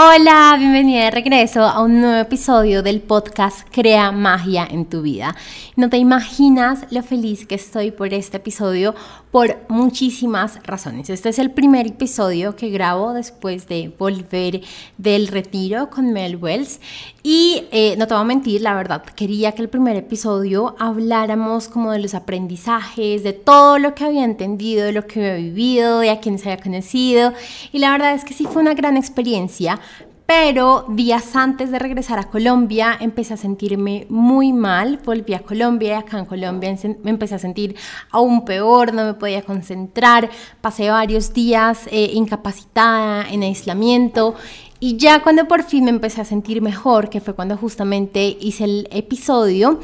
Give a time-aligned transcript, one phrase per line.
[0.00, 5.34] Hola, bienvenida de regreso a un nuevo episodio del podcast Crea Magia en tu vida.
[5.74, 8.94] No te imaginas lo feliz que estoy por este episodio
[9.30, 11.10] por muchísimas razones.
[11.10, 14.62] Este es el primer episodio que grabo después de volver
[14.96, 16.80] del retiro con Mel Wells
[17.22, 21.68] y eh, no te voy a mentir, la verdad, quería que el primer episodio habláramos
[21.68, 26.00] como de los aprendizajes, de todo lo que había entendido, de lo que había vivido,
[26.00, 27.32] de a quienes había conocido
[27.72, 29.78] y la verdad es que sí fue una gran experiencia
[30.28, 35.88] pero días antes de regresar a Colombia empecé a sentirme muy mal, volví a Colombia
[35.88, 37.74] y acá en Colombia me empecé a sentir
[38.10, 40.28] aún peor, no me podía concentrar,
[40.60, 44.34] pasé varios días eh, incapacitada, en aislamiento
[44.80, 48.64] y ya cuando por fin me empecé a sentir mejor, que fue cuando justamente hice
[48.64, 49.80] el episodio,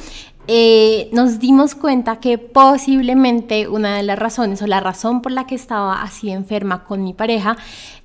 [0.47, 5.47] eh, nos dimos cuenta que posiblemente una de las razones o la razón por la
[5.47, 7.57] que estaba así enferma con mi pareja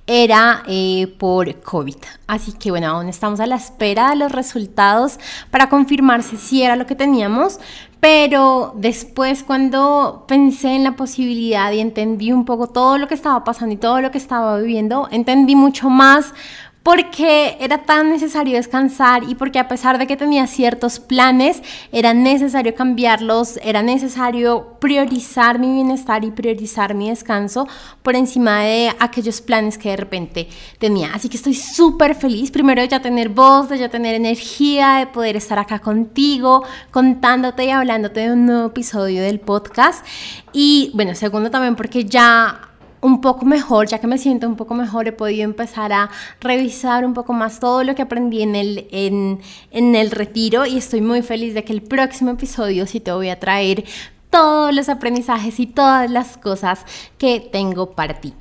[0.06, 1.96] era eh, por COVID.
[2.26, 6.74] Así que bueno, aún estamos a la espera de los resultados para confirmarse si era
[6.74, 7.60] lo que teníamos,
[8.00, 13.44] pero después cuando pensé en la posibilidad y entendí un poco todo lo que estaba
[13.44, 16.34] pasando y todo lo que estaba viviendo, entendí mucho más
[16.82, 22.14] porque era tan necesario descansar y porque a pesar de que tenía ciertos planes, era
[22.14, 27.68] necesario cambiarlos, era necesario priorizar mi bienestar y priorizar mi descanso
[28.02, 31.12] por encima de aquellos planes que de repente tenía.
[31.12, 35.06] Así que estoy súper feliz, primero de ya tener voz, de ya tener energía, de
[35.06, 40.04] poder estar acá contigo, contándote y hablándote de un nuevo episodio del podcast.
[40.52, 42.69] Y bueno, segundo también porque ya
[43.00, 47.04] un poco mejor, ya que me siento un poco mejor, he podido empezar a revisar
[47.04, 51.00] un poco más todo lo que aprendí en el, en, en el retiro y estoy
[51.00, 53.84] muy feliz de que el próximo episodio sí te voy a traer
[54.30, 56.84] todos los aprendizajes y todas las cosas
[57.18, 58.34] que tengo para ti.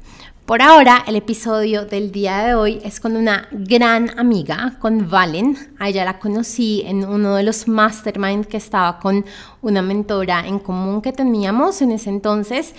[0.49, 5.55] Por ahora, el episodio del día de hoy es con una gran amiga, con Valen.
[5.77, 9.25] A ella la conocí en uno de los mastermind que estaba con
[9.61, 12.73] una mentora en común que teníamos en ese entonces.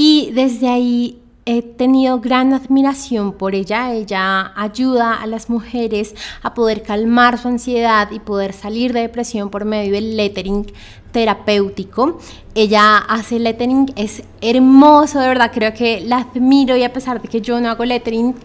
[0.00, 3.92] Y desde ahí he tenido gran admiración por ella.
[3.92, 9.50] Ella ayuda a las mujeres a poder calmar su ansiedad y poder salir de depresión
[9.50, 10.70] por medio del lettering
[11.10, 12.20] terapéutico.
[12.54, 17.26] Ella hace lettering, es hermoso, de verdad, creo que la admiro y a pesar de
[17.26, 18.36] que yo no hago lettering,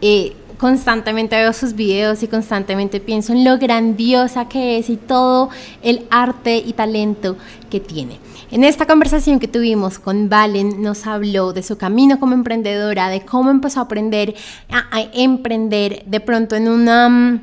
[0.00, 5.50] eh, constantemente veo sus videos y constantemente pienso en lo grandiosa que es y todo
[5.82, 7.36] el arte y talento
[7.68, 8.20] que tiene.
[8.52, 13.22] En esta conversación que tuvimos con Valen nos habló de su camino como emprendedora, de
[13.22, 14.36] cómo empezó a aprender
[14.70, 17.40] a, emprender de pronto en una mm,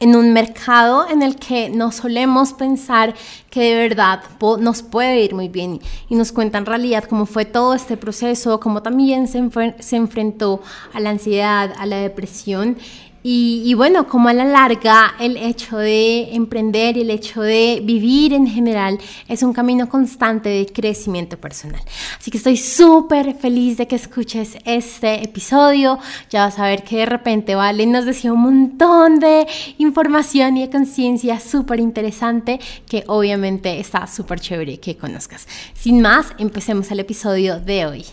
[0.00, 3.14] en un mercado en el que no solemos pensar
[3.50, 4.22] que de verdad
[4.60, 5.80] nos puede ir muy bien.
[6.08, 9.42] Y nos cuenta en realidad cómo fue todo este proceso, cómo también se,
[9.80, 12.76] se enfrentó a la ansiedad, a la depresión
[13.22, 18.32] y, bueno, como a la larga el hecho de emprender y el hecho de vivir
[18.32, 21.82] en general es un camino constante de crecimiento personal.
[22.18, 25.98] Así que estoy súper feliz de que escuches este episodio.
[26.30, 29.46] Ya vas a ver que de repente Vale nos decía un montón de
[29.78, 35.46] información y de conciencia súper interesante que obviamente está súper chévere que conozcas.
[35.74, 38.04] Sin más, empecemos el episodio de hoy.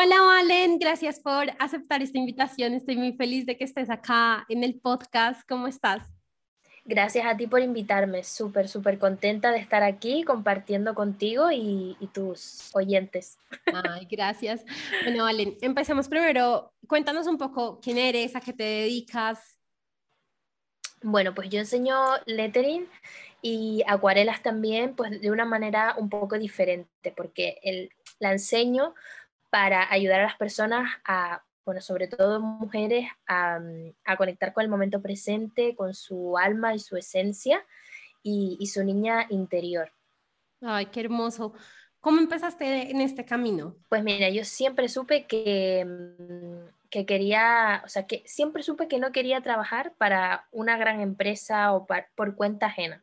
[0.00, 2.72] Hola Valen, gracias por aceptar esta invitación.
[2.72, 5.42] Estoy muy feliz de que estés acá en el podcast.
[5.48, 6.04] ¿Cómo estás?
[6.84, 8.22] Gracias a ti por invitarme.
[8.22, 13.38] Súper, súper contenta de estar aquí compartiendo contigo y, tus oyentes.
[13.74, 14.64] Ay, gracias.
[15.02, 16.72] Bueno, Valen, empecemos primero.
[16.86, 19.58] Cuéntanos un poco quién eres, a qué te dedicas.
[21.02, 22.86] Bueno, pues yo enseño lettering
[23.42, 28.94] y acuarelas también, pues de una manera un poco diferente, porque el, la enseño
[29.50, 33.60] para ayudar a las personas a, bueno, sobre todo mujeres, a,
[34.16, 37.64] conectar con el momento presente, con su alma y su esencia
[38.22, 39.92] y, su niña interior.
[40.60, 41.54] Ay, qué hermoso.
[42.00, 43.76] ¿Cómo empezaste en este camino?
[43.88, 48.98] Pues mira, yo siempre supe que, mm, que quería, o sea, que siempre supe que
[48.98, 53.02] no quería trabajar para una gran empresa o por cuenta ajena.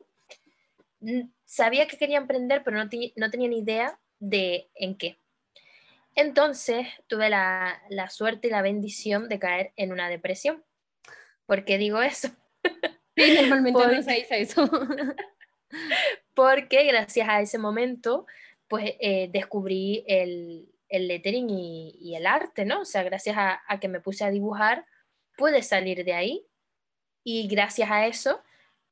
[1.45, 5.19] Sabía que quería emprender, pero no, no tenía ni idea de en qué.
[6.15, 10.63] Entonces tuve la, suerte y la bendición de caer en una depresión.
[11.45, 12.29] ¿Por qué digo eso?
[13.17, 14.69] Sí, normalmente no se dice eso.
[16.33, 18.25] porque gracias a ese momento,
[18.67, 22.81] pues eh, descubrí el, lettering y, el arte, ¿no?
[22.81, 24.85] O sea, gracias a, a, que me puse a dibujar,
[25.37, 26.45] pude salir de ahí
[27.23, 28.41] y gracias a eso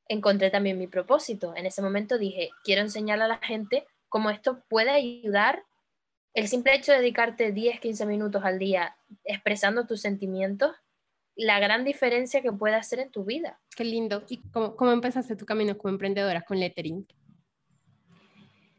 [0.07, 1.55] encontré también mi propósito.
[1.55, 5.63] En ese momento dije, quiero enseñarle a la gente cómo esto puede ayudar
[6.33, 10.75] el simple hecho de dedicarte 10, 15 minutos al día expresando tus sentimientos,
[11.35, 13.59] la gran diferencia que puede hacer en tu vida.
[13.75, 14.23] Qué lindo.
[14.29, 17.07] ¿Y cómo, cómo empezaste tu camino como emprendedora con lettering?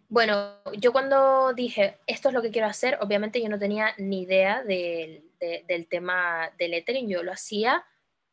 [0.08, 4.22] Bueno, yo cuando dije, esto es lo que quiero hacer, obviamente yo no tenía ni
[4.22, 7.84] idea del, del tema del lettering, yo lo hacía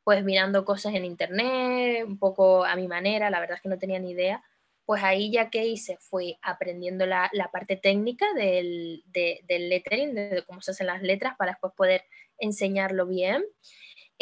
[0.03, 3.77] pues mirando cosas en internet, un poco a mi manera, la verdad es que no
[3.77, 4.43] tenía ni idea.
[4.85, 10.43] Pues ahí ya que hice fue aprendiendo la, la parte técnica del, del lettering, de
[10.45, 12.03] cómo se hacen las letras para después poder
[12.37, 13.43] enseñarlo bien.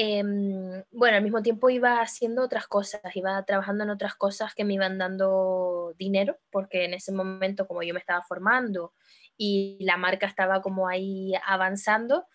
[0.01, 4.63] Em, bueno, al mismo tiempo iba haciendo otras cosas, iba trabajando en otras cosas que
[4.63, 8.93] me iban dando dinero, porque en ese momento como yo me estaba formando
[9.35, 12.27] y la marca estaba como ahí avanzando,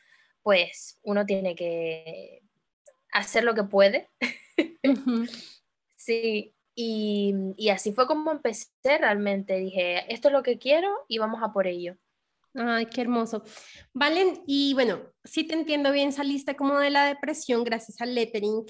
[0.42, 2.42] pues uno tiene que
[3.12, 4.10] hacer lo que puede.
[5.96, 9.56] sí, y, y, así fue como empecé realmente.
[9.58, 11.96] Dije, esto es lo que quiero y vamos a por ello.
[12.54, 13.42] Ay, qué hermoso.
[13.92, 18.64] Valen, y bueno, si te entiendo bien, saliste como de la depresión gracias al lettering.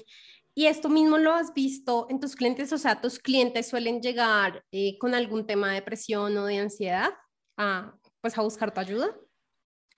[0.55, 4.63] Y esto mismo lo has visto en tus clientes, o sea, tus clientes suelen llegar
[4.71, 7.09] eh, con algún tema de depresión o de ansiedad
[7.57, 9.13] a, pues a buscar tu ayuda.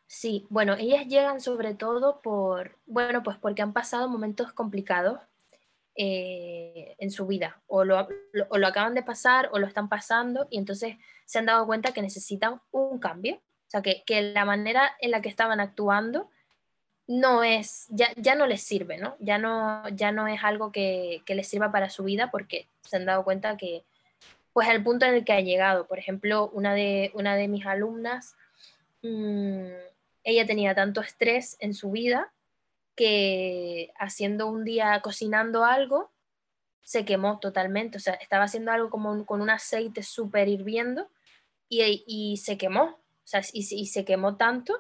[0.07, 5.19] Sí, bueno, ellas llegan sobre todo por, bueno, pues porque han pasado momentos complicados
[5.99, 8.07] eh, en su vida, o lo,
[8.49, 10.95] o lo, acaban de pasar o lo están pasando, y entonces
[11.25, 15.09] se han dado cuenta que necesitan un cambio, o sea, que, que la manera en
[15.09, 16.29] la que estaban actuando
[17.07, 19.15] no es, ya, ya no les sirve, ¿no?
[19.19, 22.97] Ya no, ya no es algo que, que les sirva para su vida porque se
[22.97, 23.83] han dado cuenta que,
[24.53, 27.65] pues, el punto en el que ha llegado, por ejemplo, una de, una de mis
[27.65, 28.35] alumnas,
[29.01, 29.65] mmm,
[30.23, 32.31] ella tenía tanto estrés en su vida
[32.97, 36.11] que haciendo un día cocinando algo,
[36.81, 37.97] se quemó totalmente.
[37.97, 41.09] O sea, estaba haciendo algo como con un aceite súper hirviendo
[41.69, 42.83] y, se quemó.
[42.83, 44.73] O sea, y, se quemó tanto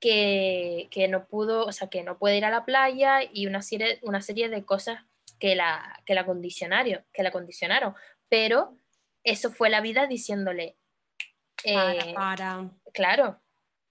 [0.00, 4.00] que, no pudo, o sea, que no puede ir a la playa y una serie,
[4.02, 5.04] una serie de cosas
[5.38, 7.94] que la, que la condicionaron, que la condicionaron.
[8.28, 8.76] Pero
[9.22, 10.76] eso fue la vida diciéndole.
[11.64, 12.70] Eh, para.
[12.92, 13.40] Claro,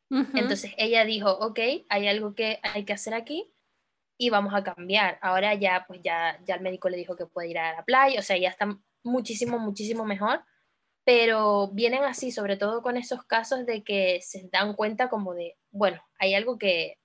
[0.09, 3.49] entonces ella dijo, ok, hay algo que hay que hacer aquí
[4.21, 5.17] y vamos a cambiar.
[5.19, 8.19] Ahora ya, pues ya, ya el médico le dijo que puede ir a la playa,
[8.19, 10.43] o sea, ya está muchísimo, muchísimo mejor,
[11.03, 15.57] pero vienen así, sobre todo con esos casos de que se dan cuenta como de,
[15.71, 16.99] bueno, hay algo que,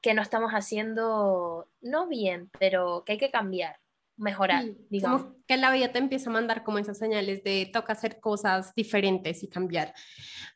[0.00, 3.76] que no estamos haciendo, no bien, pero que hay que cambiar
[4.16, 5.24] mejorar, digamos.
[5.24, 8.72] Como que la vida te empieza a mandar como esas señales de toca hacer cosas
[8.74, 9.92] diferentes y cambiar.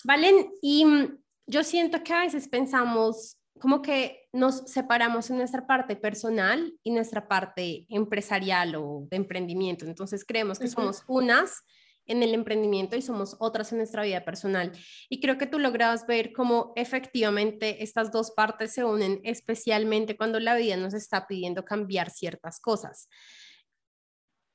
[0.05, 5.66] Valen, y mm, yo siento que a veces pensamos como que nos separamos en nuestra
[5.66, 9.84] parte personal y nuestra parte empresarial o de emprendimiento.
[9.84, 11.62] Entonces creemos que somos unas
[12.08, 14.72] en el emprendimiento y somos otras en nuestra vida personal.
[15.08, 20.40] Y creo que tú logras ver cómo efectivamente estas dos partes se unen, especialmente cuando
[20.40, 23.08] la vida nos está pidiendo cambiar ciertas cosas.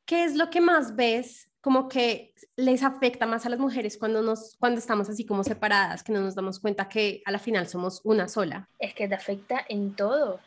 [0.06, 4.22] ¿Qué es lo que más ves como que les afecta más a las mujeres cuando,
[4.22, 7.70] nos, cuando estamos así como separadas, que no nos damos cuenta que a la final
[7.70, 8.68] somos una sola.
[8.80, 10.42] Es que te afecta en todo.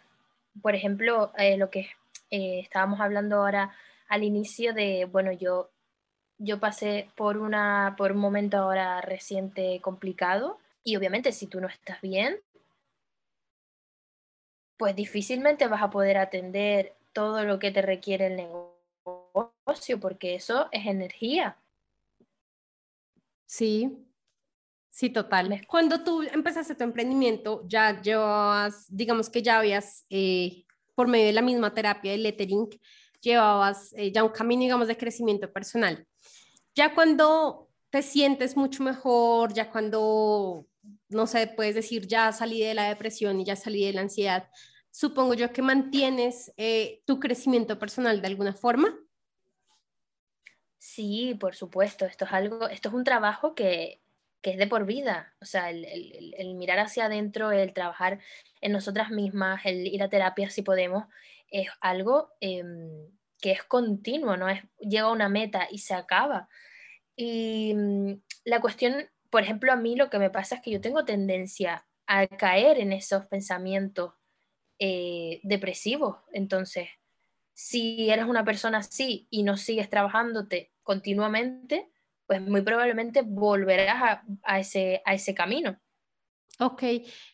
[0.60, 1.88] Por ejemplo, eh, lo que
[2.30, 3.74] eh, estábamos hablando ahora
[4.08, 5.70] al inicio de, bueno, yo,
[6.36, 11.68] yo pasé por, una, por un momento ahora reciente complicado y obviamente si tú no
[11.68, 12.36] estás bien,
[14.76, 18.65] pues difícilmente vas a poder atender todo lo que te requiere el negocio
[20.00, 21.56] porque eso es energía.
[23.46, 24.06] Sí,
[24.90, 25.66] sí, total.
[25.68, 31.32] Cuando tú empezaste tu emprendimiento, ya llevabas, digamos que ya habías, eh, por medio de
[31.32, 32.68] la misma terapia de lettering,
[33.20, 36.06] llevabas eh, ya un camino, digamos, de crecimiento personal.
[36.74, 40.66] Ya cuando te sientes mucho mejor, ya cuando,
[41.08, 44.48] no sé, puedes decir, ya salí de la depresión y ya salí de la ansiedad,
[44.90, 49.05] supongo yo que mantienes eh, tu crecimiento personal de alguna forma.
[50.78, 54.00] Sí, por supuesto, esto es algo, esto es un trabajo que,
[54.42, 58.20] es de por vida, o sea, el, mirar hacia adentro, el trabajar
[58.60, 61.06] en nosotras mismas, el ir a terapia si podemos,
[61.50, 64.48] es algo em, que es continuo, ¿no?
[64.48, 66.48] Es, llega a una meta y se acaba.
[67.16, 70.80] Y mm, la cuestión, por ejemplo, a mí lo que me pasa es que yo
[70.80, 74.12] tengo tendencia a caer en esos pensamientos
[74.78, 76.88] eh, depresivos, entonces
[77.56, 81.90] si eres una persona así y no sigues trabajándote continuamente,
[82.26, 85.80] pues muy probablemente volverás a, ese, a ese camino.
[86.58, 86.82] Ok,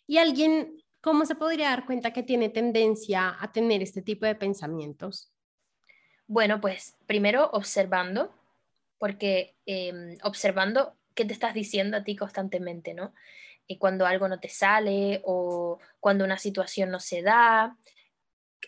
[0.07, 4.37] ¿y alguien cómo se podría dar cuenta que tiene tendencia a tener este tipo de
[4.37, 5.33] pensamientos?
[6.29, 8.33] Bueno, pues primero observando,
[8.99, 13.13] porque em, observando qué te estás diciendo a ti constantemente, ¿no?
[13.67, 17.77] Y cuando algo no te sale o cuando una situación no se da,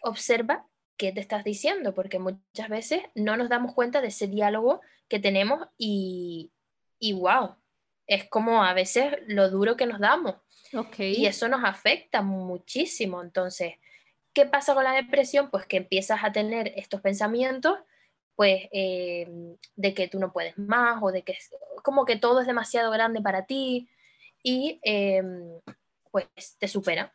[0.02, 4.80] observa qué te estás diciendo, porque muchas veces no nos damos cuenta de ese diálogo
[5.08, 6.52] que tenemos y,
[6.98, 7.56] y wow,
[8.06, 10.36] es como a veces lo duro que nos damos.
[10.72, 11.14] Okay.
[11.14, 13.22] Y eso nos afecta muchísimo.
[13.22, 13.74] Entonces,
[14.32, 15.50] ¿qué pasa con la depresión?
[15.50, 17.78] Pues que empiezas a tener estos pensamientos,
[18.34, 19.28] pues, eh,
[19.76, 21.38] de que tú no puedes más o de que
[21.82, 23.88] como que todo es demasiado grande para ti
[24.42, 25.60] y em,
[26.10, 26.26] pues
[26.58, 27.14] te supera.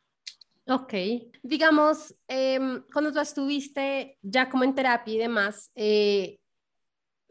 [0.72, 0.94] Ok,
[1.42, 6.40] digamos, em, cuando tú estuviste ya como en terapia y demás, eh,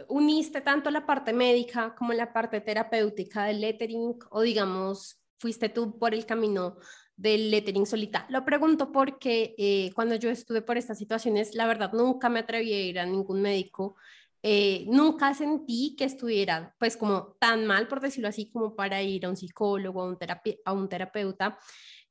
[0.09, 5.99] uniste tanto la parte médica como la parte terapéutica del lettering o digamos, fuiste tú
[5.99, 6.79] por el camino
[7.17, 8.27] del lettering solita.
[8.29, 12.73] Lo pregunto porque eh, cuando yo estuve por estas situaciones, la verdad nunca me atreví
[12.73, 13.97] a ir a ningún médico.
[14.43, 19.27] Eh, nunca sentí que estuviera pues como tan mal, por decirlo así, como para ir
[19.27, 20.19] a un psicólogo, a un,
[20.65, 21.59] a un terapeuta.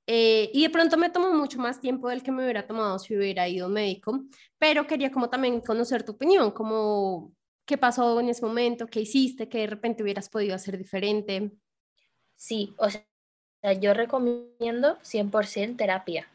[0.10, 3.18] Eh, y de pronto me tomó mucho más tiempo del que me hubiera tomado si
[3.18, 4.22] hubiera ido médico,
[4.58, 7.34] pero quería como también conocer tu opinión, como
[7.66, 11.52] qué pasó en ese momento, qué hiciste, que de repente hubieras podido hacer diferente.
[12.38, 13.04] Sí, o sea,
[13.82, 16.30] yo recomiendo 100% terapia.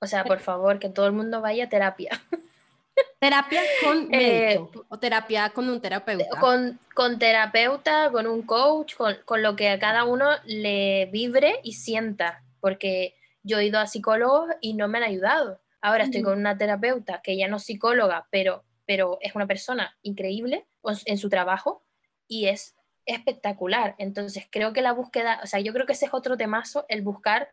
[0.00, 2.10] O sea, por favor, que todo el mundo vaya a terapia.
[3.18, 6.38] ¿Terapia con eh, médico o terapia con un terapeuta?
[6.38, 11.60] Con, con terapeuta, con un coach, con, con, lo que a cada uno le vibre
[11.64, 12.44] y sienta.
[12.60, 15.60] Porque yo he ido a psicólogos y no me han ayudado.
[15.80, 19.96] Ahora estoy con una terapeuta que ya no es psicóloga, pero, pero es una persona
[20.02, 20.66] increíble
[21.06, 21.84] en su trabajo
[22.28, 22.76] y es
[23.06, 23.94] espectacular.
[23.98, 27.02] Entonces creo que la búsqueda, o sea, yo creo que ese es otro temazo, el
[27.02, 27.52] buscar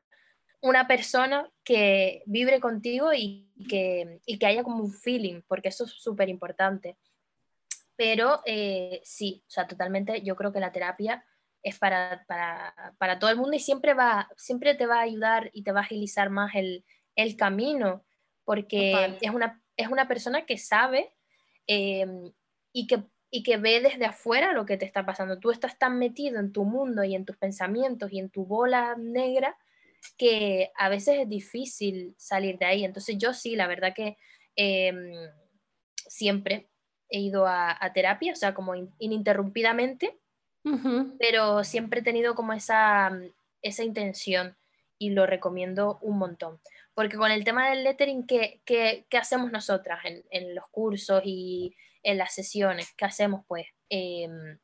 [0.59, 5.85] una persona que vibre contigo y que, y que haya como un feeling, porque eso
[5.85, 6.97] es súper importante.
[7.95, 11.23] Pero eh, sí, o sea, totalmente yo creo que la terapia
[11.63, 15.49] es para, para, para, todo el mundo y siempre, va, siempre te va a ayudar
[15.53, 16.85] y te va a agilizar más el,
[17.15, 18.05] el camino,
[18.45, 21.13] porque es una, es una persona que sabe
[21.67, 22.05] eh,
[22.71, 25.39] y que y que ve desde afuera lo que te está pasando.
[25.39, 28.95] Tú estás tan metido en tu mundo y en tus pensamientos y en tu bola
[28.97, 29.57] negra
[30.17, 32.85] que a veces es difícil salir de ahí.
[32.85, 34.17] Entonces yo sí, la verdad que
[34.55, 35.11] em,
[36.07, 36.69] siempre
[37.09, 40.17] he ido a, terapia, o sea, como ininterrumpidamente,
[41.19, 43.11] pero siempre he tenido como esa,
[43.61, 44.55] esa intención
[44.97, 46.59] y lo recomiendo un montón.
[46.93, 51.21] Porque con el tema del lettering, ¿qué, qué, qué hacemos nosotras en, en los cursos
[51.25, 54.57] y en las sesiones que hacemos, pues, em,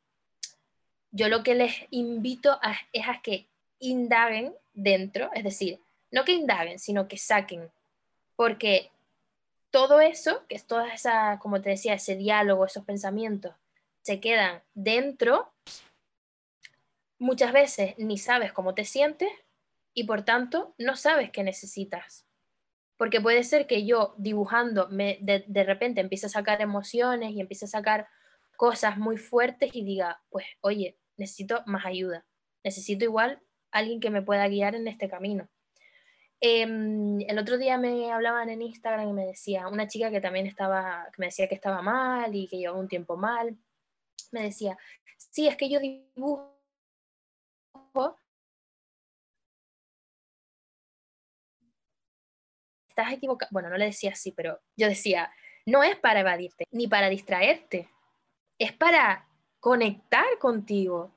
[1.11, 2.59] yo lo que les invito
[2.91, 3.47] es a que
[3.79, 5.79] indaguen dentro, es decir,
[6.09, 7.69] no que indaguen, sino que saquen,
[8.35, 8.91] porque
[9.71, 13.55] todo eso, que es toda esa, como te decía, ese diálogo, esos pensamientos,
[14.03, 15.51] se quedan dentro,
[17.23, 19.29] muchas veces ni sabes cómo te sientes
[19.93, 22.27] y por tanto no sabes qué necesitas.
[22.97, 27.65] Porque puede ser que yo dibujando me, de, repente empiece a sacar emociones y empiece
[27.65, 28.07] a sacar
[28.57, 32.25] cosas muy fuertes y diga, pues, oye, necesito más ayuda.
[32.63, 35.49] Necesito igual alguien que me pueda guiar en este camino.
[36.41, 40.45] Em, el otro día me hablaban en Instagram y me decía, una chica que también
[40.45, 43.57] estaba, que me decía que estaba mal y que llevaba un tiempo mal,
[44.31, 44.77] me decía,
[45.17, 46.52] sí, es que yo dibujo
[52.93, 53.49] estás equivocado.
[53.51, 55.31] Bueno, no le decía así, pero yo decía,
[55.65, 57.89] no es para evadirte, ni para distraerte,
[58.59, 59.27] es para
[59.59, 61.11] conectar contigo.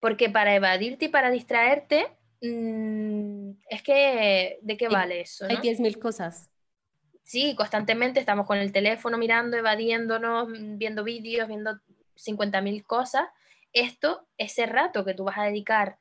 [0.00, 2.08] Porque para evadirte y para distraerte,
[2.42, 5.46] mm, es que, ¿de qué vale eso?
[5.48, 6.50] Hay 10.000 cosas.
[7.22, 11.80] Sí, constantemente estamos con el teléfono mirando, evadiéndonos, viendo vídeos, viendo
[12.16, 13.28] 50.000 cosas.
[13.72, 15.96] Esto, ese rato que tú vas a dedicar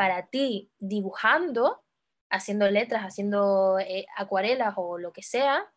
[0.00, 1.84] para ti dibujando,
[2.30, 5.70] haciendo letras, haciendo eh, acuarelas o lo que sea,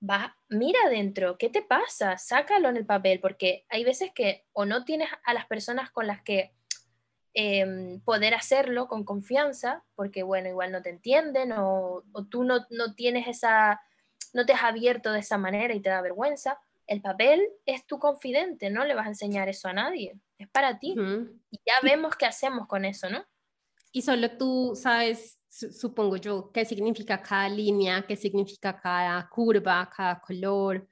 [0.00, 2.18] va, mira adentro, ¿qué te pasa?
[2.18, 6.06] Sácalo en el papel, porque hay veces que o no tienes a las personas con
[6.06, 6.54] las que
[7.34, 12.94] em, poder hacerlo con confianza, porque bueno, igual no te entienden o, tú no, no,
[12.94, 13.82] tienes esa,
[14.32, 16.60] no te has abierto de esa manera y te da vergüenza.
[16.86, 20.78] El papel es tu confidente, no le vas a enseñar eso a nadie, es para
[20.78, 20.94] ti.
[21.50, 23.26] Y ya vemos qué hacemos con eso, ¿no?
[23.92, 30.18] Y solo tú sabes supongo yo, qué significa cada línea, qué significa cada curva, cada
[30.20, 30.88] color.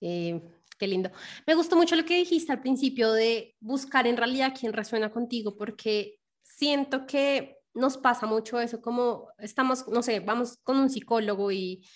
[0.00, 0.42] Eh,
[0.80, 1.10] qué lindo.
[1.46, 5.56] Me gustó mucho lo que dijiste al principio de buscar en realidad quién resuena contigo,
[5.56, 11.52] porque siento que nos pasa mucho eso, como estamos, no sé, vamos con un psicólogo
[11.52, 11.86] y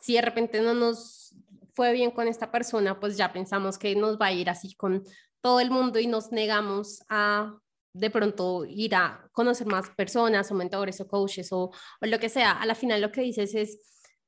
[0.00, 1.34] si de repente no nos
[1.74, 5.04] fue bien con esta persona, pues ya pensamos que nos va a ir así con
[5.40, 7.58] todo el mundo y nos negamos a
[7.92, 11.70] de pronto ir a conocer más personas o mentores o coaches o,
[12.00, 13.78] o lo que sea, a la final lo que dices es,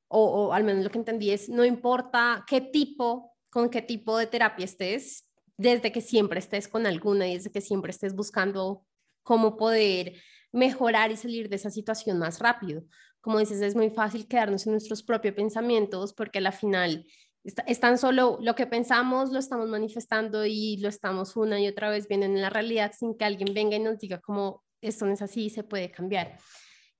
[0.09, 4.19] o, o, al menos lo que entendí es, no importa qué tipo, con qué tipo
[4.19, 8.85] de terapia estés, desde que siempre estés con alguna y desde que siempre estés buscando
[9.23, 10.15] cómo poder
[10.53, 12.85] mejorar y salir de esa situación más rápido.
[13.21, 17.07] Como dices, es muy fácil quedarnos en nuestros propios pensamientos porque a la final
[17.45, 21.91] es tan solo lo que pensamos, lo estamos manifestando y lo estamos una y otra
[21.91, 25.13] vez viendo en la realidad sin que alguien venga y nos diga cómo esto no
[25.13, 26.39] es así, se puede cambiar.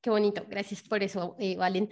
[0.03, 1.89] Qué bonito, gracias por eso, eh, Valen.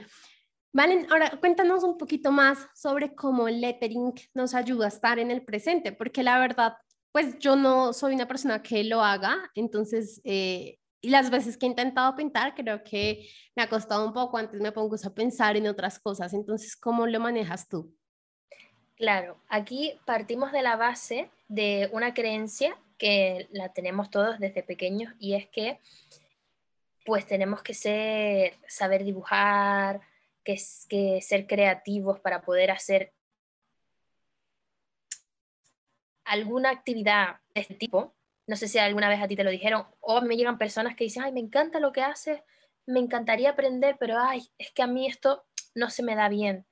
[0.74, 5.30] Valen, ahora cuéntanos un poquito más sobre cómo el lettering nos ayuda a estar en
[5.30, 6.74] el presente, porque la verdad,
[7.10, 11.66] pues yo no soy una persona que lo haga, entonces, eh, y las veces que
[11.66, 15.56] he intentado pintar, creo que me ha costado un poco, antes me pongo a pensar
[15.56, 17.94] en otras cosas, entonces, ¿cómo lo manejas tú?
[19.02, 25.12] Claro, aquí partimos de la base de una creencia que la tenemos todos desde pequeños
[25.18, 25.80] y es que
[27.04, 30.02] pues tenemos que ser, saber dibujar,
[30.44, 30.56] que,
[30.88, 33.12] que ser creativos para poder hacer
[36.24, 38.14] alguna actividad de este tipo.
[38.46, 41.02] No sé si alguna vez a ti te lo dijeron o me llegan personas que
[41.02, 42.40] dicen, ay, me encanta lo que haces,
[42.86, 45.44] me encantaría aprender, pero ay, es que a mí esto
[45.74, 46.66] no se me da bien.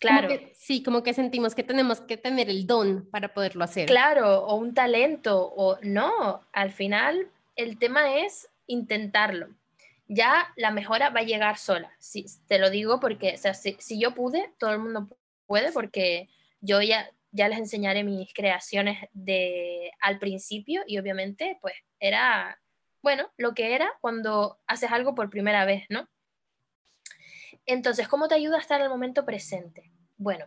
[0.00, 0.28] Claro.
[0.54, 3.86] sí, como que sentimos que tenemos que tener el don para poderlo hacer.
[3.86, 9.48] Claro, o un talento, o no, al final el tema es intentarlo.
[10.06, 11.94] Ya la mejora va a llegar sola.
[11.98, 15.08] Si, te lo digo porque, o sea, si, yo pude, todo el mundo
[15.46, 16.28] puede, porque
[16.60, 22.60] yo ya, ya les enseñaré mis creaciones de al principio y obviamente, pues era,
[23.02, 26.08] bueno, lo que era cuando haces algo por primera vez, ¿no?
[27.66, 29.90] Entonces, ¿cómo te ayuda a estar en el momento presente?
[30.16, 30.46] Bueno,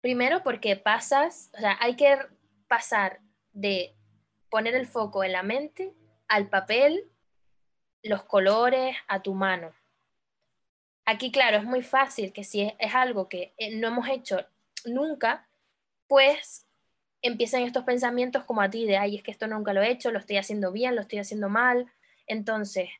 [0.00, 2.18] primero porque pasas, o sea, hay que
[2.68, 3.20] pasar
[3.52, 3.96] de
[4.50, 5.94] poner el foco en la mente
[6.28, 7.10] al papel,
[8.02, 9.72] los colores, a tu mano.
[11.06, 14.46] Aquí, claro, es muy fácil que si es, algo que eh, no hemos hecho
[14.84, 15.48] nunca,
[16.06, 16.66] pues
[17.22, 20.10] empiezan estos pensamientos como a ti de, ay, es que esto nunca lo he hecho,
[20.10, 21.90] lo estoy haciendo bien, lo estoy haciendo mal.
[22.26, 22.90] Entonces,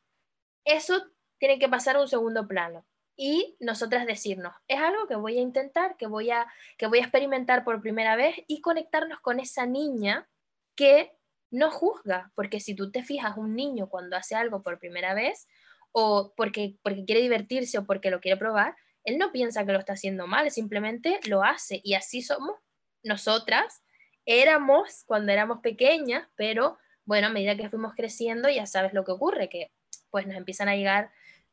[0.64, 1.06] eso
[1.38, 2.84] tiene que pasar a un segundo plano
[3.22, 6.46] y nosotras decirnos, es algo que voy a intentar, que voy a,
[6.78, 10.26] que voy a experimentar por primera vez y conectarnos con esa niña
[10.74, 11.12] que
[11.50, 15.46] no juzga, porque si tú te fijas un niño cuando hace algo por primera vez
[15.92, 19.80] o porque, porque quiere divertirse o porque lo quiere probar, él no piensa que lo
[19.80, 22.56] está haciendo mal, simplemente lo hace y así somos
[23.02, 23.82] nosotras,
[24.24, 29.12] éramos cuando éramos pequeñas, pero bueno, a medida que fuimos creciendo ya sabes lo que
[29.12, 29.72] ocurre, que
[30.10, 31.10] pues nos empiezan a llegar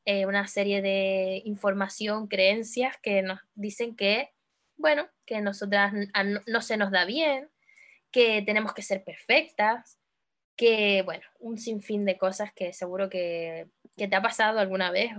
[0.10, 4.32] eh, una serie de información, creencias que nos dicen que,
[4.78, 5.92] bueno, que nosotras
[6.46, 7.50] no, se nos da bien,
[8.10, 10.00] que tenemos que ser perfectas,
[10.56, 13.68] que, bueno, un sinfín de cosas que seguro que,
[13.98, 15.12] te ha pasado alguna vez.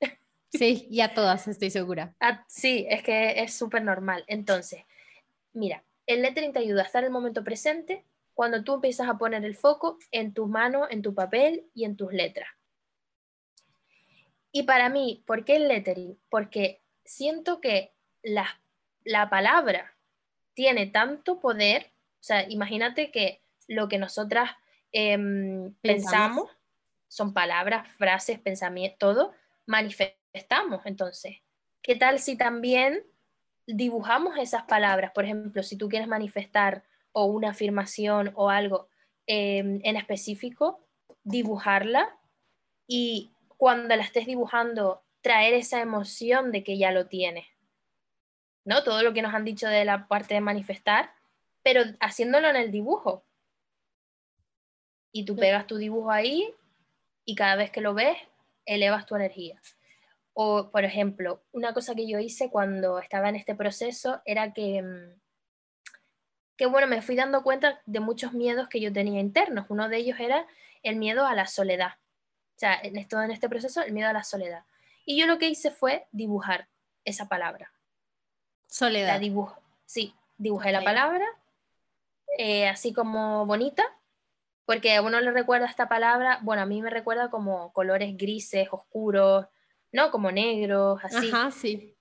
[0.54, 2.14] Sí, y a todas estoy segura.
[2.20, 4.22] Ah, sí, es que es súper normal.
[4.26, 4.84] Entonces,
[5.54, 8.04] mira, el lettering te ayuda a estar en el momento presente
[8.34, 11.96] cuando tú empiezas a poner el foco en tus manos, en tu papel y en
[11.96, 12.48] tus letras.
[14.52, 16.18] Y para mí, ¿por qué el lettering?
[16.28, 18.46] Porque siento que la,
[19.02, 19.96] la palabra
[20.54, 21.86] tiene tanto poder,
[22.20, 24.50] o sea, imagínate que lo que nosotras
[24.92, 26.50] em, pensamos
[27.08, 29.32] son palabras, frases, pensamientos, todo,
[29.66, 30.84] manifestamos.
[30.84, 31.38] Entonces,
[31.82, 33.04] ¿qué tal si también
[33.66, 35.12] dibujamos esas palabras?
[35.12, 38.88] Por ejemplo, si tú quieres manifestar o una afirmación o algo
[39.26, 40.80] em, en específico,
[41.22, 42.18] dibujarla
[42.86, 43.31] y
[43.62, 47.46] cuando la estés dibujando, traer esa emoción de que ya lo tienes.
[48.64, 48.82] ¿No?
[48.82, 51.14] Todo lo que nos han dicho de la parte de manifestar,
[51.62, 53.24] pero haciéndolo en el dibujo.
[55.12, 56.52] Y tú pegas tu dibujo ahí
[57.24, 58.18] y cada vez que lo ves,
[58.64, 59.62] elevas tu energía.
[60.32, 64.82] O, por ejemplo, una cosa que yo hice cuando estaba en este proceso era que,
[64.82, 65.20] mm,
[66.56, 69.66] que, bueno, me fui dando cuenta de muchos miedos que yo tenía internos.
[69.68, 70.48] Uno de ellos era
[70.82, 71.92] el miedo a la soledad.
[72.62, 74.62] Sea, en, esto, en este proceso, el miedo a la soledad.
[75.04, 76.68] Y yo lo que hice fue dibujar
[77.04, 77.72] esa palabra.
[78.68, 79.08] Soledad.
[79.08, 79.60] La dibujo.
[79.84, 81.26] Sí, dibujé la palabra,
[82.38, 83.82] eh, así como bonita,
[84.64, 88.68] porque a uno le recuerda esta palabra, bueno, a mí me recuerda como colores grises,
[88.70, 89.46] oscuros,
[89.90, 90.12] ¿no?
[90.12, 91.32] Como negros, así.
[91.32, 91.96] Ajá, sí.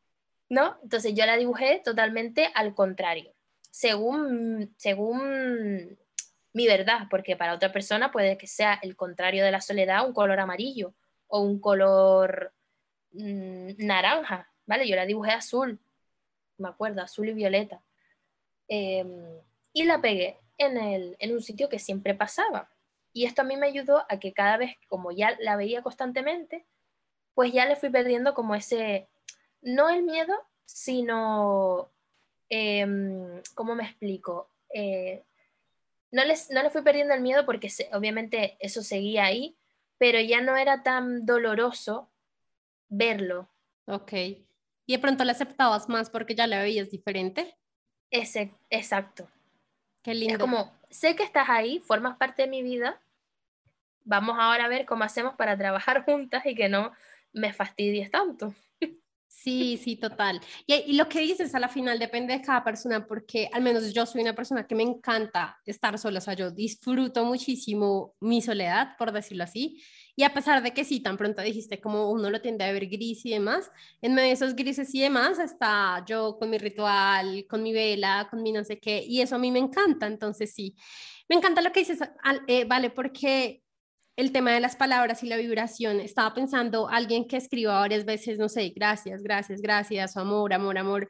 [0.48, 0.78] ¿No?
[0.84, 3.34] Entonces yo la dibujé totalmente al contrario.
[3.72, 5.98] Según, según
[6.54, 10.14] mi verdad, porque para otra persona puede que sea el contrario de la soledad, un
[10.14, 10.94] color amarillo
[11.28, 12.54] o un color
[13.14, 14.88] mm, naranja, ¿vale?
[14.88, 15.80] Yo la dibujé azul,
[16.58, 17.82] me acuerdo, azul y violeta.
[18.68, 19.40] Em,
[19.74, 22.70] y la pegué en, el, en un sitio que siempre pasaba.
[23.14, 26.66] y esto a mí me ayudó a que cada vez, como ya la veía constantemente,
[27.34, 29.10] pues ya le fui perdiendo como ese,
[29.62, 30.34] no el miedo,
[30.66, 31.90] sino,
[32.50, 34.50] em, ¿cómo me explico?
[34.74, 35.24] Eh,
[36.12, 39.58] no, les, no le fui perdiendo el miedo porque obviamente eso seguía ahí,
[39.98, 42.10] pero ya no era tan doloroso
[42.90, 43.50] verlo.
[43.86, 44.14] Ok.
[44.14, 47.56] ¿Y de pronto la aceptabas más porque ya la veías diferente?
[48.10, 49.28] Ese, exacto.
[50.02, 50.34] Qué lindo.
[50.34, 53.00] Es como, sé que estás ahí, formas parte de mi vida,
[54.04, 56.92] vamos ahora a ver cómo hacemos para trabajar juntas y que no
[57.34, 58.54] me fastidies tanto.
[59.34, 60.42] Sí, sí, total.
[60.68, 64.06] Y, lo que dices a la final depende de cada persona, porque al menos yo
[64.06, 68.90] soy una persona que me encanta estar sola, o sea, yo disfruto muchísimo mi soledad,
[68.98, 69.82] por decirlo así,
[70.18, 72.88] y a pesar de que sí, tan pronto dijiste como uno lo tiende a ver
[72.88, 77.46] gris y demás, en medio de esos grises y demás está yo con mi ritual,
[77.50, 80.54] con mi vela, con mi no sé qué, y eso a mí me encanta, entonces
[80.54, 80.76] sí,
[81.30, 82.00] me encanta lo que dices,
[82.48, 83.64] eh, vale, porque
[84.16, 86.00] el tema de las palabras y la vibración.
[86.00, 91.10] Estaba pensando, alguien que escriba varias veces, no sé, gracias, gracias, gracias, amor, amor, amor.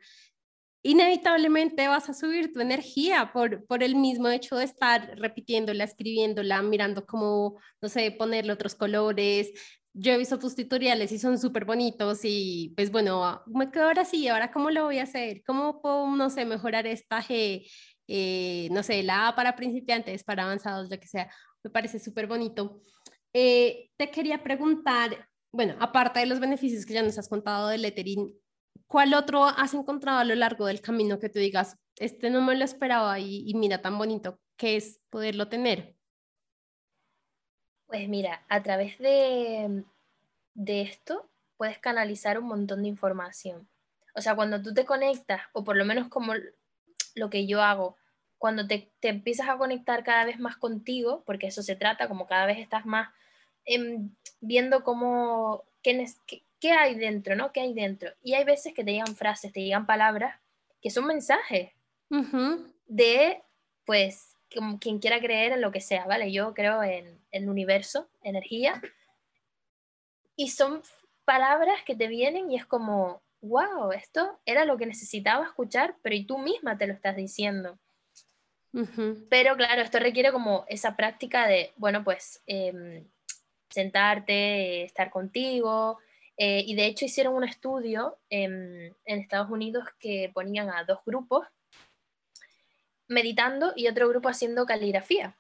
[0.84, 6.62] Inevitablemente vas a subir tu energía por, por el mismo hecho de estar repitiéndola, escribiéndola,
[6.64, 9.52] mirando cómo, no sé, ponerle otros colores.
[9.94, 14.06] Yo he visto tus tutoriales y son súper bonitos y pues bueno, me quedo ahora
[14.06, 17.70] sí, ahora cómo lo voy a hacer, cómo puedo, no sé, mejorar esta G,
[18.14, 21.32] eh, no sé, la A para principiantes, para avanzados, lo que sea
[21.64, 22.82] me parece súper bonito.
[23.34, 27.84] Eh, te quería preguntar, bueno, aparte de los beneficios que ya nos has contado del
[27.84, 28.38] lettering,
[28.86, 32.56] ¿cuál otro has encontrado a lo largo del camino que tú digas, este no me
[32.56, 35.96] lo esperaba y, y mira tan bonito que es poderlo tener?
[37.88, 39.86] Pues mira, a través de,
[40.54, 43.70] de esto puedes canalizar un montón de información.
[44.16, 46.34] O sea, cuando tú te conectas, o por lo menos como
[47.16, 47.98] lo que yo hago,
[48.42, 52.48] cuando te, empiezas a conectar cada vez más contigo, porque eso se trata, como cada
[52.48, 53.14] vez estás más
[53.66, 56.08] em, viendo cómo, qué,
[56.60, 57.52] qué, hay dentro, ¿no?
[57.52, 58.10] ¿Qué hay dentro?
[58.24, 60.40] Y hay veces que te llegan frases, te llegan palabras
[60.82, 61.72] que son mensajes
[62.88, 63.44] de,
[63.86, 64.36] pues,
[64.80, 66.32] quien quiera creer en lo que sea, ¿vale?
[66.32, 68.82] Yo creo en el universo, energía,
[70.36, 70.82] y son
[71.26, 76.16] palabras que te vienen y es como, wow, esto era lo que necesitaba escuchar, pero
[76.16, 77.78] y tú misma te lo estás diciendo.
[79.30, 83.06] Pero claro, esto requiere como esa práctica de, bueno, pues em,
[83.70, 86.00] sentarte, estar contigo.
[86.38, 91.46] Eh, y de hecho hicieron un estudio en Estados Unidos que ponían a dos grupos
[93.12, 95.36] meditando y otro grupo haciendo caligrafía.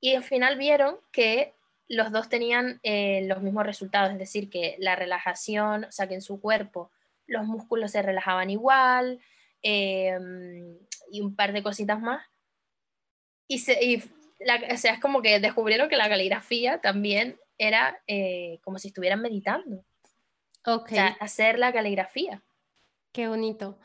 [0.00, 1.54] Y al final vieron que
[1.88, 6.14] los dos tenían eh, los mismos resultados, es decir, que la relajación, o sea, que
[6.14, 6.90] en su cuerpo
[7.26, 9.20] los músculos se relajaban igual,
[9.62, 10.78] Em,
[11.10, 12.24] y un par de cositas más.
[13.48, 18.60] Y, se, y o sea, es como que descubrieron que la caligrafía también era eh,
[18.62, 19.84] como si estuvieran meditando.
[20.66, 20.92] Ok.
[20.92, 22.42] O sea, hacer la caligrafía.
[23.12, 23.78] Qué bonito.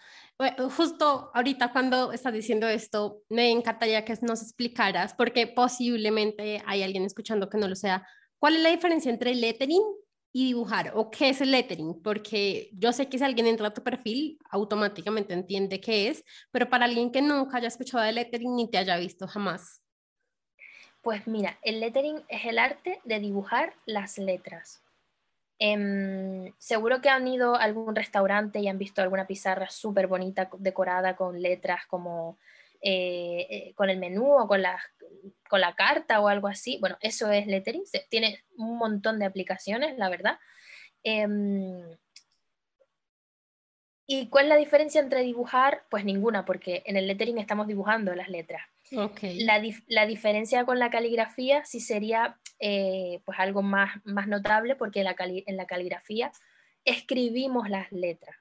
[0.76, 7.06] Justo ahorita cuando estás diciendo esto, me encantaría que nos explicaras, porque posiblemente hay alguien
[7.06, 8.06] escuchando que no lo sea,
[8.38, 9.84] ¿cuál es la diferencia entre el lettering
[10.34, 13.74] y dibujar o qué es el lettering, porque yo sé que si alguien entra a
[13.74, 18.56] tu perfil, automáticamente entiende qué es, pero para alguien que nunca haya escuchado de lettering
[18.56, 19.84] ni te haya visto jamás.
[21.04, 24.82] Pues mira, el lettering es el arte de dibujar las letras.
[25.60, 30.50] Em, seguro que han ido a algún restaurante y han visto alguna pizarra súper bonita
[30.58, 32.38] decorada con letras como
[32.86, 34.78] eh, eh, con el menú o con la,
[35.48, 36.78] con la carta o algo así.
[36.82, 40.38] Bueno, eso es lettering, tiene un montón de aplicaciones, la verdad.
[41.02, 41.82] Em,
[44.06, 45.86] ¿Y cuál es la diferencia entre dibujar?
[45.90, 48.62] Pues ninguna, porque en el lettering estamos dibujando las letras.
[48.92, 49.46] Okay.
[49.46, 55.16] La, diferencia con la caligrafía sí sería eh, pues algo más, más notable, porque la
[55.18, 56.34] en la caligrafía
[56.84, 58.36] escribimos las letras.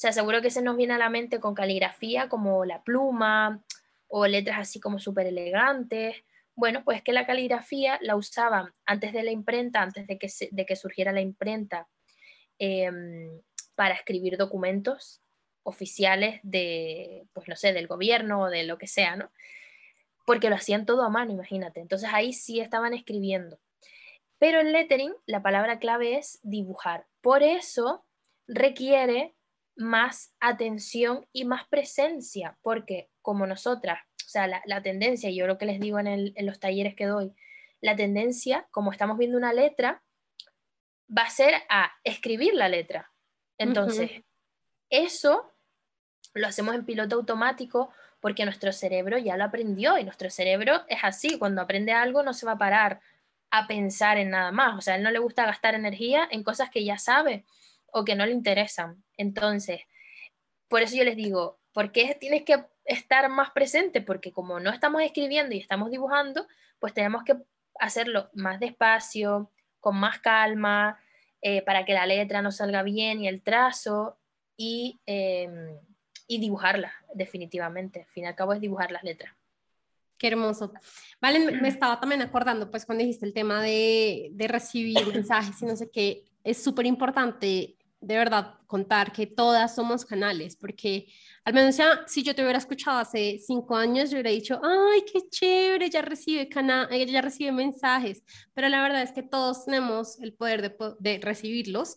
[0.00, 3.62] Sea, seguro que se nos viene a la mente con caligrafía como la pluma
[4.08, 6.16] o letras así como súper elegantes.
[6.54, 10.64] Bueno, pues que la caligrafía la usaban antes de la imprenta, antes de que, de
[10.64, 11.86] que surgiera la imprenta,
[12.58, 13.42] em,
[13.74, 15.20] para escribir documentos
[15.64, 19.30] oficiales de, pues no sé, del gobierno o de lo que sea, ¿no?
[20.24, 21.80] Porque lo hacían todo a mano, imagínate.
[21.80, 23.60] Entonces ahí sí estaban escribiendo.
[24.38, 27.06] Pero en lettering la palabra clave es dibujar.
[27.20, 28.06] Por eso
[28.48, 29.34] requiere
[29.80, 35.66] más atención y más presencia, porque como nosotras, o sea, la, tendencia, yo lo que
[35.66, 37.34] les digo en, los talleres que doy,
[37.80, 40.02] la tendencia, como estamos viendo una letra,
[41.16, 43.10] va a ser a escribir la letra.
[43.58, 44.22] Entonces,
[44.90, 45.50] eso
[46.34, 47.90] lo hacemos en piloto automático
[48.20, 52.34] porque nuestro cerebro ya lo aprendió y nuestro cerebro es así, cuando aprende algo no
[52.34, 53.00] se va a parar
[53.50, 56.44] a pensar en nada más, o sea, a él no le gusta gastar energía en
[56.44, 57.44] cosas que ya sabe
[57.92, 59.02] o que no le interesan.
[59.16, 59.82] Entonces,
[60.68, 64.00] por eso yo les digo, ¿por qué tienes que estar más presente?
[64.00, 66.46] Porque como no estamos escribiendo y estamos dibujando,
[66.78, 67.36] pues tenemos que
[67.78, 69.50] hacerlo más despacio,
[69.80, 70.98] con más calma,
[71.42, 74.18] eh, para que la letra nos salga bien y el trazo
[74.56, 75.78] y, em,
[76.26, 78.00] y dibujarla, definitivamente.
[78.00, 79.34] Al fin y al cabo es dibujar las letras.
[80.18, 80.72] Qué hermoso.
[81.18, 85.64] Vale, me estaba también acordando, pues cuando dijiste el tema de, de recibir mensajes y
[85.64, 91.06] no sé qué, es súper importante de verdad contar que todas somos canales, porque
[91.44, 95.02] al menos ya, si yo te hubiera escuchado hace cinco años, yo hubiera dicho, ay,
[95.12, 98.22] qué chévere, ya recibe, cana ya recibe mensajes,
[98.54, 101.96] pero la verdad es que todos tenemos el poder de, de recibirlos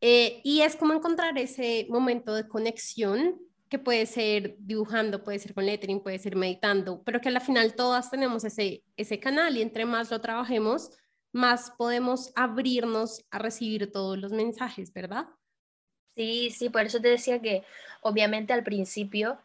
[0.00, 5.54] eh, y es como encontrar ese momento de conexión que puede ser dibujando, puede ser
[5.54, 9.62] con lettering, puede ser meditando, pero que al final todas tenemos ese, ese canal y
[9.62, 10.90] entre más lo trabajemos,
[11.32, 15.26] más podemos abrirnos a recibir todos los mensajes, ¿verdad?
[16.16, 17.64] Sí, sí, por eso te decía que
[18.02, 19.40] obviamente al principio,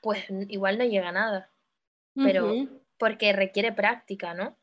[0.00, 1.50] pues igual no llega nada,
[2.14, 2.52] pero
[2.98, 4.56] porque requiere práctica, ¿no?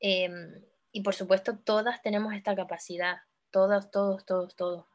[0.00, 3.18] Em, y por supuesto, todas tenemos esta capacidad,
[3.50, 4.86] todos, todos, todos, todos.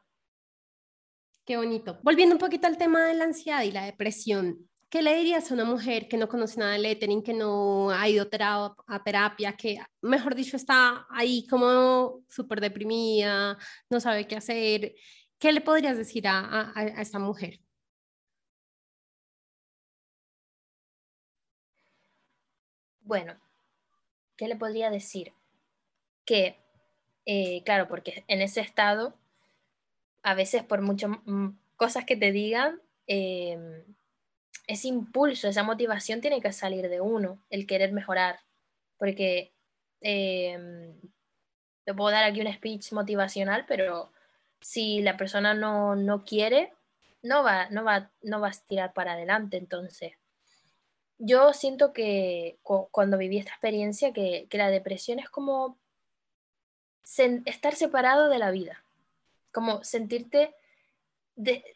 [1.44, 2.00] Qué bonito.
[2.02, 5.54] Volviendo un poquito al tema de la ansiedad y la depresión, ¿qué le dirías a
[5.54, 8.26] una mujer que no conoce nada de lettering, que no ha ido
[8.86, 13.58] a terapia, que mejor dicho está ahí como súper deprimida,
[13.90, 14.94] no sabe qué hacer?
[15.38, 17.60] ¿Qué le podrías decir a, a, esta mujer?
[23.00, 23.38] Bueno,
[24.36, 25.34] ¿qué le podría decir?
[26.24, 26.56] Que,
[27.26, 29.14] eh, claro, porque en ese estado
[30.22, 33.84] a veces por muchas mm, cosas que te digan, em,
[34.66, 38.40] ese impulso, esa motivación tiene que salir de uno, el querer mejorar.
[38.98, 39.52] Porque
[40.00, 41.00] em,
[41.84, 44.12] te puedo dar aquí un speech motivacional, pero
[44.60, 46.72] si la persona no, quiere,
[47.22, 49.56] no va, no, va, no va a tirar para adelante.
[49.56, 50.14] Entonces,
[51.18, 55.78] yo siento que cuando viví esta experiencia, que, que la depresión es como
[57.44, 58.82] estar separado de la vida
[59.56, 60.54] como sentirte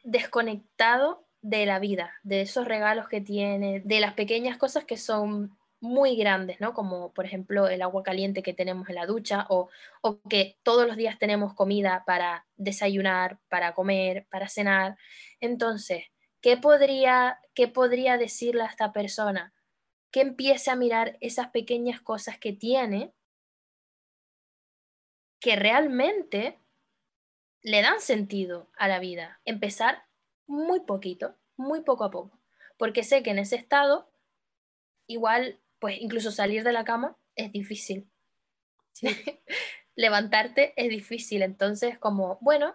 [0.05, 5.57] desconectado de la vida, de esos regalos que tiene, de las pequeñas cosas que son
[5.81, 6.75] muy grandes, ¿no?
[6.75, 9.71] Como por ejemplo el agua caliente que tenemos en la ducha o,
[10.03, 14.99] o, que todos los días tenemos comida para desayunar, para comer, para cenar.
[15.41, 16.05] Entonces,
[16.43, 19.55] ¿qué podría, qué podría decirle a esta persona?
[20.11, 23.15] Que empiece a mirar esas pequeñas cosas que tiene
[25.41, 26.59] que realmente
[27.63, 29.41] le dan sentido a la vida.
[29.47, 30.05] Empezar
[30.51, 32.39] muy poquito, muy poco a poco.
[32.77, 34.11] Porque sé que en ese estado,
[35.07, 38.11] igual, pues incluso salir de la cama es difícil.
[39.95, 41.43] Levantarte es difícil.
[41.43, 42.75] Entonces, como, bueno,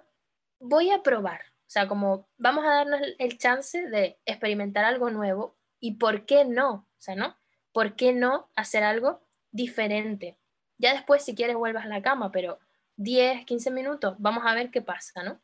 [0.60, 1.42] voy a probar.
[1.42, 6.46] O sea, como vamos a darnos el chance de experimentar algo nuevo y por qué
[6.46, 7.36] no, o sea, ¿no?
[7.74, 10.38] ¿Por qué no hacer algo diferente?
[10.78, 12.60] Ya después, si quieres, vuelvas a la cama, pero
[12.98, 15.42] 10, 15 minutos, vamos a ver qué pasa, ¿no?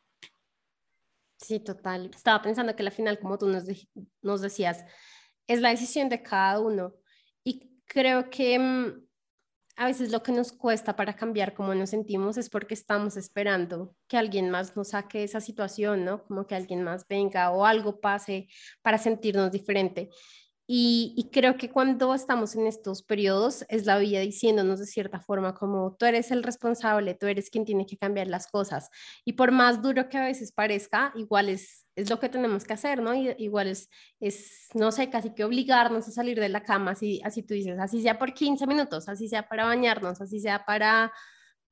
[1.42, 2.12] Sí, total.
[2.14, 4.86] Estaba pensando que al final, como tú nos, decías,
[5.48, 6.94] es la decisión de cada uno.
[7.44, 9.08] Y creo que mm,
[9.76, 13.96] a veces lo que nos cuesta para cambiar cómo nos sentimos es porque estamos esperando
[14.08, 16.24] que alguien más nos saque esa situación, ¿no?
[16.26, 18.48] Como que alguien más venga o algo pase
[18.84, 20.10] para sentirnos diferente.
[20.74, 25.54] Y, creo que cuando estamos en estos periodos es la vida diciéndonos de cierta forma
[25.54, 28.90] como tú eres el responsable, tú eres quien tiene que cambiar las cosas.
[29.26, 32.72] Y por más duro que a veces parezca, igual es, es lo que tenemos que
[32.72, 33.14] hacer, ¿no?
[33.14, 33.90] Y, igual es,
[34.22, 37.78] es, no sé, casi que obligarnos a salir de la cama, así, así tú dices,
[37.78, 41.12] así sea por 15 minutos, así sea para bañarnos, así sea para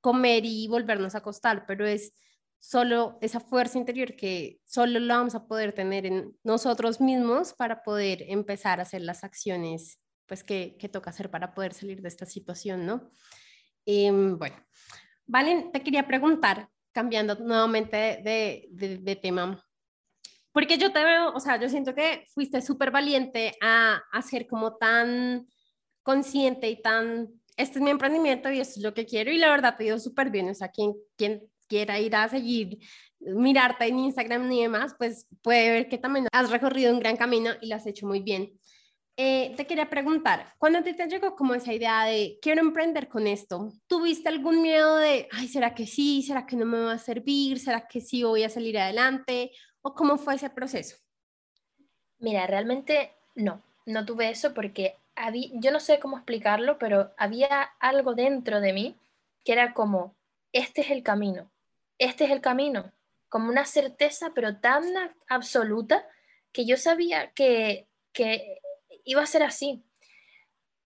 [0.01, 2.13] comer y volvernos a acostar, pero es
[2.59, 7.83] solo esa fuerza interior que solo la vamos a poder tener en nosotros mismos para
[7.83, 12.07] poder empezar a hacer las acciones pues que, que toca hacer para poder salir de
[12.07, 13.09] esta situación, ¿no?
[13.85, 14.55] Em, bueno,
[15.25, 19.63] Valen, te quería preguntar, cambiando nuevamente de, de, de, tema,
[20.51, 24.47] porque yo te veo, o sea, yo siento que fuiste súper valiente a, a ser
[24.47, 25.47] como tan
[26.01, 29.49] consciente y tan, este es mi emprendimiento y esto es lo que quiero y la
[29.49, 32.79] verdad te dio súper bien, o sea, quien, quien quiera ir a seguir,
[33.19, 37.51] mirarte en Instagram ni demás, pues puede ver que también has recorrido un gran camino
[37.61, 38.59] y lo has hecho muy bien.
[39.15, 43.27] Eh, te quería preguntar, cuando te, te llegó como esa idea de quiero emprender con
[43.27, 46.23] esto, ¿tuviste algún miedo de, ay, ¿será que sí?
[46.23, 47.59] ¿Será que no me va a servir?
[47.59, 49.51] ¿Será que sí voy a salir adelante?
[49.81, 50.95] ¿O cómo fue ese proceso?
[52.17, 57.63] Mira, realmente no, no tuve eso porque había, yo no sé cómo explicarlo, pero había
[57.81, 58.95] algo dentro de mí
[59.43, 60.15] que era como,
[60.53, 61.51] este es el camino,
[61.99, 62.91] este es el camino,
[63.29, 64.83] como una certeza, pero tan
[65.27, 66.07] absoluta
[66.51, 68.59] que yo sabía que, que
[69.05, 69.85] iba a ser así.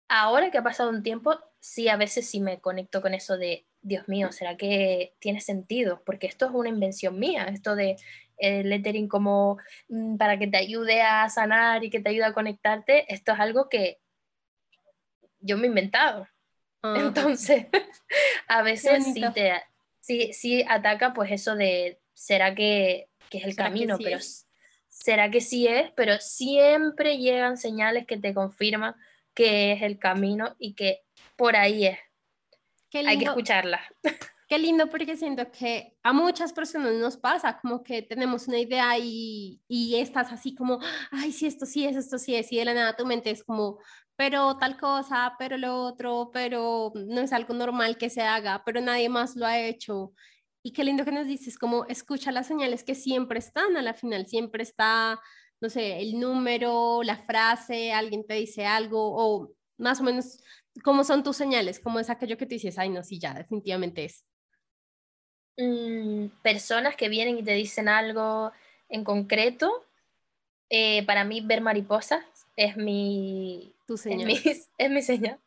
[0.07, 3.65] Ahora que ha pasado un tiempo, sí, a veces sí me conecto con eso de,
[3.81, 6.03] Dios mío, ¿será que tiene sentido?
[6.05, 7.95] Porque esto es una invención mía, esto de
[8.37, 12.33] el lettering como mm, para que te ayude a sanar y que te ayude a
[12.33, 13.99] conectarte, esto es algo que
[15.39, 16.27] yo me he inventado.
[16.83, 17.67] Entonces,
[18.47, 19.53] a veces sí, te,
[20.07, 23.97] sí, sí ataca pues eso de, ¿será que, es el camino?
[24.01, 24.19] pero
[24.87, 25.91] ¿será que sí es?
[25.95, 28.95] Pero siempre llegan señales que te confirman
[29.33, 31.03] que es el camino y que
[31.35, 31.99] por ahí es.
[32.93, 33.81] Hay que escucharla.
[34.47, 38.97] Qué lindo porque siento que a muchas personas nos pasa como que tenemos una idea
[38.97, 40.79] y, y estás así como,
[41.11, 43.43] ay, sí, esto sí es, esto sí es, y de la nada tu mente es
[43.43, 43.79] como,
[44.17, 48.81] pero tal cosa, pero lo otro, pero no es algo normal que se haga, pero
[48.81, 50.11] nadie más lo ha hecho.
[50.63, 53.93] Y qué lindo que nos dices, como escucha las señales que siempre están a la
[53.93, 55.21] final, siempre está,
[55.61, 60.43] no sé, el número, la frase, alguien te dice algo, o más o menos,
[60.83, 61.79] ¿cómo son tus señales?
[61.79, 64.25] ¿Cómo es aquello que te dices, ay, no, sí, ya, definitivamente es?
[65.57, 68.51] Mm, personas que vienen y te dicen algo
[68.89, 69.85] en concreto.
[70.69, 74.27] Eh, para mí, ver mariposas es mi, tu señal.
[74.77, 75.39] Es mi, señal.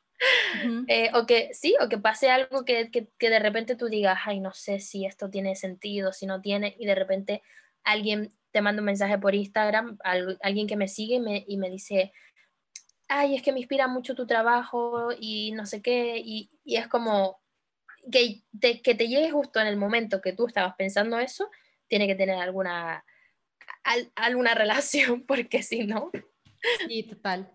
[0.89, 4.19] Eh, o que sí, o que pase algo que, que, que, de repente tú digas,
[4.25, 7.43] ay, no sé si esto tiene sentido, si no tiene, y de repente
[7.85, 11.71] alguien te manda un mensaje por Instagram, alguien que me sigue y me, y me
[11.71, 12.13] dice,
[13.09, 16.89] ay, es que me inspira mucho tu trabajo y no sé qué, y, y es
[16.89, 17.41] como,
[18.11, 21.51] que te, que te llegue justo en el momento que tú estabas pensando eso,
[21.89, 23.05] tiene que tener alguna,
[24.15, 26.11] alguna relación, porque si no...
[26.89, 27.53] Sí, total.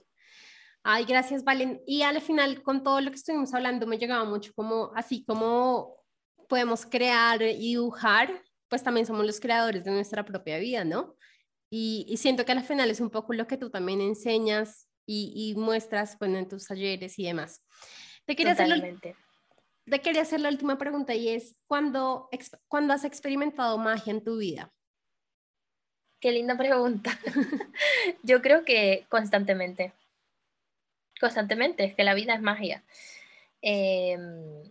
[0.83, 1.81] Ay, gracias, Valen.
[1.87, 5.95] Y al final, con todo lo que estuvimos hablando, me llegaba mucho como, así como
[6.47, 11.15] podemos crear y dibujar, pues también somos los creadores de nuestra propia vida, ¿no?
[11.71, 15.33] Y, y siento que al final es un poco lo que tú también enseñas y,
[15.35, 17.63] y muestras, bueno, en tus talleres y demás.
[18.25, 19.09] Te quería Totalmente.
[19.09, 19.25] hacer
[19.85, 22.29] te quería hacer la última pregunta y es, ¿cuándo,
[22.67, 24.73] ¿cuándo has experimentado magia en tu vida?
[26.19, 27.17] Qué linda pregunta.
[28.23, 29.93] Yo creo que constantemente.
[31.19, 32.83] Constantemente, es que la vida es magia.
[33.61, 34.63] Em,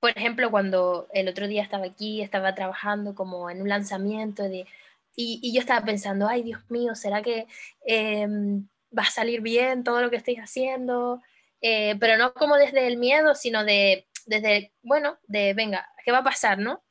[0.00, 4.66] por ejemplo, cuando el otro día estaba aquí, estaba trabajando como en un lanzamiento de,
[5.16, 7.46] y, yo estaba pensando, ay Dios mío, ¿será que
[7.84, 11.20] em, va a salir bien todo lo que estoy haciendo?
[11.60, 16.18] Eh, pero no como desde el miedo, sino de desde, bueno, de, venga, ¿qué va
[16.18, 16.82] a pasar, no?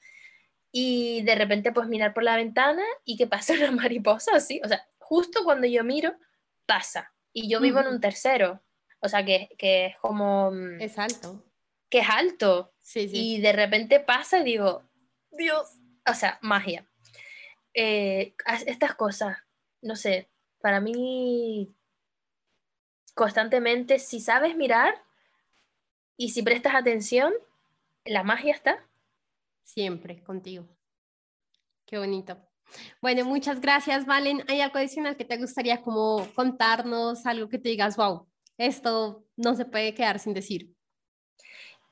[0.79, 4.67] Y de repente, pues mirar por la ventana y que pasa una mariposa así, o
[4.67, 6.13] sea, justo cuando yo miro,
[6.67, 7.11] pasa.
[7.33, 8.61] Y yo vivo en un tercero,
[8.99, 10.51] o sea, que, que es como...
[10.51, 11.43] Mm, es alto.
[11.89, 12.75] Que es alto.
[12.77, 13.37] Sí, sí.
[13.37, 14.83] Y de repente pasa y digo,
[15.31, 15.67] Dios,
[16.07, 16.87] o sea, magia.
[17.73, 18.35] Eh,
[18.67, 19.35] estas cosas,
[19.81, 20.29] no sé,
[20.61, 21.73] para mí
[23.15, 24.93] constantemente, si sabes mirar,
[26.17, 27.33] y si prestas atención,
[28.05, 28.86] la magia está.
[29.67, 30.65] Siempre contigo.
[31.85, 32.37] Qué bonito.
[33.01, 34.43] Bueno, muchas gracias, Valen.
[34.47, 38.25] ¿Hay algo adicional que te gustaría como contarnos, algo que te digas, wow,
[38.57, 40.73] esto no se puede quedar sin decir?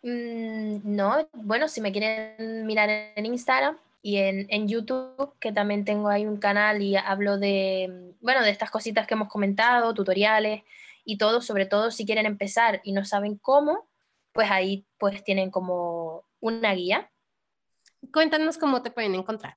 [0.03, 5.83] Mm, no, bueno, si me quieren mirar en Instagram y en, en, YouTube, que también
[5.83, 10.63] tengo ahí un canal y hablo de, bueno, de estas cositas que hemos comentado, tutoriales
[11.03, 13.85] y todo, sobre todo si quieren empezar y no saben cómo,
[14.31, 17.11] pues ahí pues tienen como una guía.
[18.11, 19.55] Cuéntanos cómo te pueden encontrar.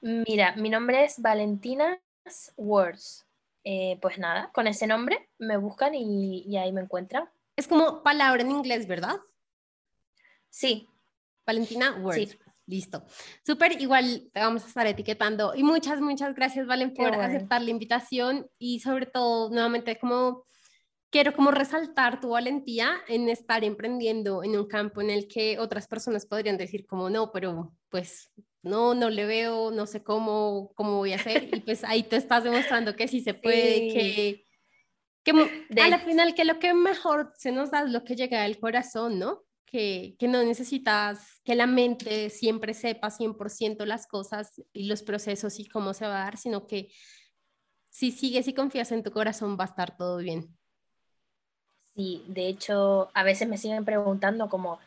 [0.00, 1.98] Mira, mi nombre es Valentinas
[2.56, 3.26] Words.
[3.64, 7.28] Eh, pues nada, con ese nombre me buscan y, ahí me encuentran.
[7.56, 9.16] Es como palabra en inglés, ¿verdad?
[10.50, 10.88] Sí.
[11.44, 12.38] Valentina Words.
[12.66, 13.04] Listo.
[13.44, 15.54] Súper, igual te vamos a estar etiquetando.
[15.54, 20.44] Y muchas, muchas gracias, Valen, por aceptar la invitación y sobre todo, nuevamente, como
[21.16, 25.88] quiero como resaltar tu valentía en estar emprendiendo en un campo en el que otras
[25.88, 28.30] personas podrían decir como no, pero pues
[28.62, 32.16] no, no le veo, no sé cómo, cómo voy a hacer y pues ahí te
[32.16, 34.44] estás demostrando que sí se puede, que,
[35.24, 38.42] que a la final que lo que mejor se nos da es lo que llega
[38.42, 39.42] del corazón, ¿no?
[39.64, 45.58] Que, que, no necesitas que la mente siempre sepa 100% las cosas y los procesos
[45.60, 46.90] y cómo se va a dar, sino que
[47.88, 50.54] si sigues y confías en tu corazón va a estar todo bien.
[51.96, 54.78] Sí, de hecho, a veces me siguen preguntando como,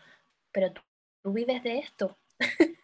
[0.51, 0.82] pero tú,
[1.34, 2.18] vives de esto.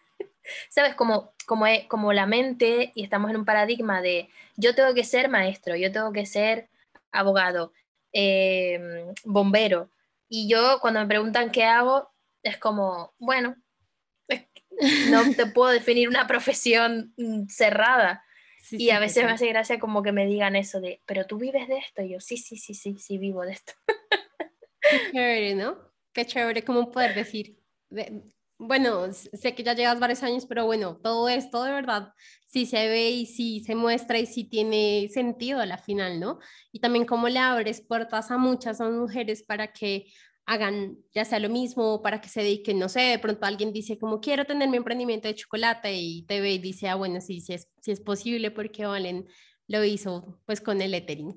[0.68, 0.94] ¿Sabes?
[0.96, 5.28] Como, como, como la mente, y estamos en un paradigma de yo tengo que ser
[5.28, 6.68] maestro, yo tengo que ser
[7.12, 7.72] abogado,
[8.12, 9.90] em, bombero.
[10.28, 12.10] Y yo cuando me preguntan qué hago,
[12.42, 13.56] es como, bueno,
[15.10, 17.46] no te puedo definir una profesión mm,
[18.68, 18.84] cerrada.
[18.84, 21.68] y a veces me hace gracia como que me digan eso de, pero tú vives
[21.68, 22.02] de esto.
[22.02, 23.72] Y yo, sí, sí, sí, sí, sí, vivo de esto.
[24.80, 25.78] Qué chévere, ¿no?
[26.12, 27.58] Qué chévere como poder decir,
[28.58, 32.12] bueno, sé que ya llevas varios años, pero bueno, todo esto de verdad
[32.46, 36.38] sí se ve y sí se muestra y sí tiene sentido a la final, ¿no?
[36.72, 40.06] Y también cómo le abres puertas a muchas mujeres para que
[40.46, 43.98] hagan ya sea lo mismo, para que se dediquen, no sé, de pronto alguien dice
[43.98, 47.40] como quiero tener mi emprendimiento de chocolate y te ve y dice, ah, bueno, sí,
[47.40, 49.26] sí es, sí es posible porque Valen
[49.68, 51.36] lo hizo pues con el lettering.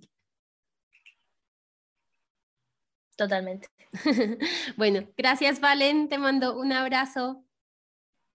[3.17, 3.67] Totalmente.
[4.77, 7.43] bueno, gracias Valen, te mando un abrazo.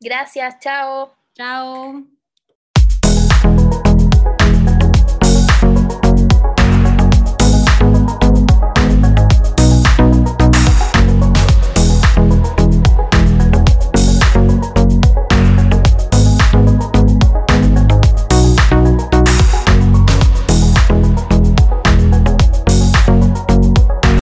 [0.00, 1.14] Gracias, chao.
[1.34, 2.13] Chao.